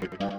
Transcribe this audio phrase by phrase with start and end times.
[0.00, 0.38] Okay.